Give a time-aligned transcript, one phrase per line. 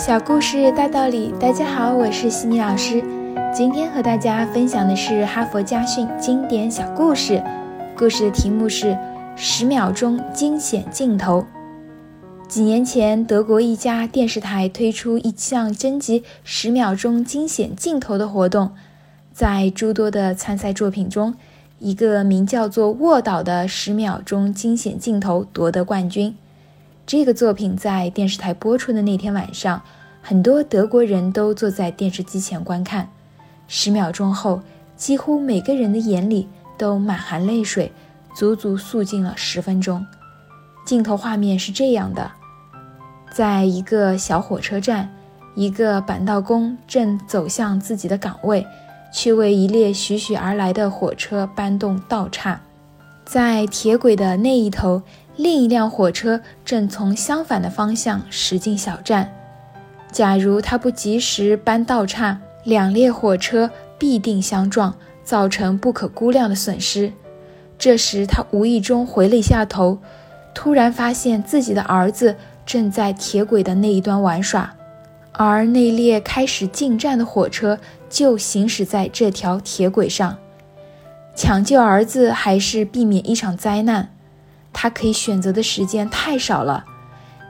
[0.00, 3.04] 小故事大道理，大家好，我是西米老师。
[3.54, 7.42] 今天和大家分享的是哈佛家训经典小故事，
[7.94, 8.92] 故事的题目是
[9.36, 11.42] 《十秒钟惊险镜头》。
[12.48, 18.70] 几年前，德国一家电视台推出一项征集十秒钟惊险镜头的活动，
[19.34, 21.34] 在诸多的参赛作品中，
[21.78, 26.34] 一个名叫做《卧倒》的十秒钟惊险镜头夺得冠军。
[27.10, 29.82] 这个作品在电视台播出的那天晚上，
[30.22, 33.10] 很多德国人都坐在电视机前观看。
[33.66, 34.62] 十秒钟后，
[34.96, 36.46] 几乎每个人的眼里
[36.78, 37.90] 都满含泪水，
[38.32, 40.06] 足足肃静了十分钟。
[40.86, 42.30] 镜头画面是这样的：
[43.34, 45.12] 在一个小火车站，
[45.56, 48.64] 一个板道工正走向自己的岗位，
[49.12, 52.60] 去为一列徐徐而来的火车搬动道岔。
[53.24, 55.02] 在铁轨的那一头。
[55.36, 59.32] 另一辆火车正从相反的方向驶进小站。
[60.12, 67.12] 假如他不及时搬道岔，两列火车必定相撞，造成不可估量的损失。
[67.78, 69.98] 这时，他无意中回了一下头，
[70.54, 74.74] 突然发现自己的儿子正在铁轨的那一端玩耍，
[75.32, 77.78] 而那列开始进站的火车
[78.10, 80.36] 就行驶在这条铁轨上。
[81.34, 84.12] 抢救儿子还是避免一场灾难？
[84.72, 86.84] 他可以选择的时间太少了。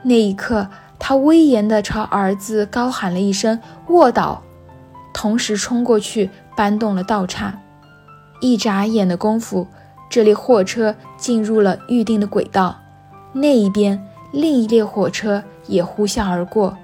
[0.03, 4.41] 那一刻，他威严地朝儿子高喊了一声“卧倒”，
[5.13, 7.59] 同时冲过去搬动了道岔。
[8.39, 9.67] 一眨眼的功夫，
[10.09, 12.75] 这列货车进入了预定的轨道。
[13.33, 16.75] 那一边，另一列火车也呼啸而过。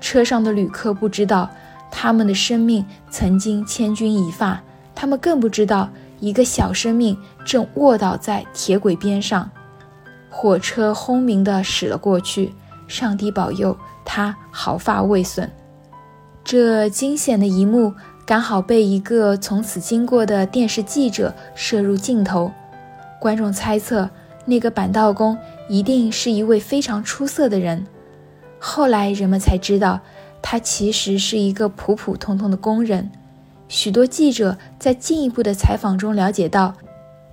[0.00, 1.48] 车上的旅客不知道，
[1.90, 4.60] 他们的生命曾经千钧一发；
[4.94, 5.88] 他们更不知道，
[6.20, 9.48] 一个小生命正卧倒在铁轨边上。
[10.38, 12.52] 火车轰鸣地驶了过去，
[12.86, 15.50] 上帝保佑他毫发未损。
[16.44, 17.94] 这惊险的一幕
[18.26, 22.52] 刚好被一个从此经过的电视记者摄入镜头。
[23.18, 24.10] 观众猜测，
[24.44, 25.38] 那个板道工
[25.70, 27.86] 一定是一位非常出色的人。
[28.58, 29.98] 后来人们才知道，
[30.42, 33.10] 他其实是一个普普通通的工人。
[33.68, 36.74] 许多记者在进一步的采访中了解到，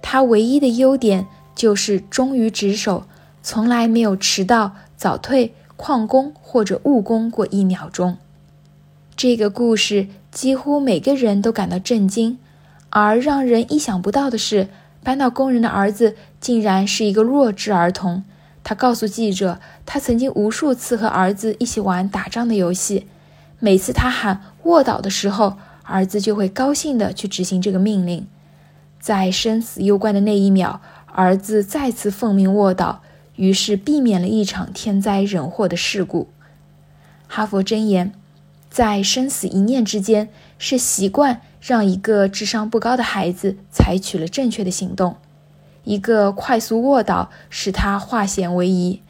[0.01, 1.27] 他唯一的优点。
[1.63, 3.05] 就是忠于职守，
[3.41, 8.17] 从来没有迟到、早退、旷工或者误工过一秒钟。
[9.15, 12.37] 这个故事几乎每个人都感到震惊，
[12.89, 14.67] 而让人意想不到的是，
[15.03, 18.25] 搬道工人的儿子竟然是一个弱智儿童。
[18.61, 23.07] 他告诉记者，他曾经无数次和儿子一起玩打仗的游戏，
[23.59, 25.53] 每次他喊“卧倒”的时候，
[25.83, 28.27] 儿子就会高兴地去执行这个命令。
[28.99, 30.81] 在生死攸关的那一秒。
[31.15, 33.03] 儿子再次奉命卧倒，
[33.35, 36.27] 于是避免了一场天灾人祸的事故。
[37.27, 38.11] 哈佛箴言：
[38.71, 45.17] 在生死一念之间，是习惯让一个智商不高的孩子采取了正确的行动。
[45.83, 49.01] 一个快速卧倒使他化险为夷。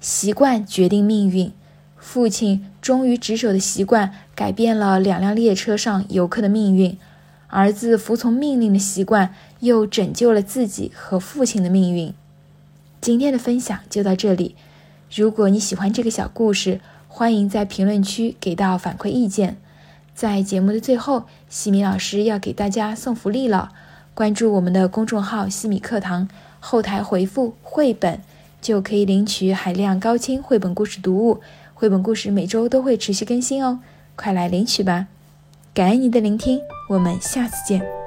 [0.00, 1.52] 习惯决定命运。
[1.96, 6.98] 父亲忠于职守的习惯改变了两辆列车上游客的命运。
[7.48, 12.12] 儿子服从命令的习惯，又拯救了自己和父亲的命运。
[13.00, 14.56] 今天的分享就到这里。
[15.14, 19.56] 如果你喜欢这个小故事，欢迎在评论区给到反馈意见。
[20.14, 23.72] 在节目的最后，西米老师要给大家送福利了。
[24.14, 28.20] 关注我们的公众号“西米课堂”，后台回复“绘本”，
[28.60, 31.40] 就可以领取海量高清绘本故事读物。
[31.74, 33.80] 绘本故事每周都会持续更新哦，
[34.16, 35.06] 快来领取吧！
[35.76, 38.05] 感恩您的聆听，我们下次见。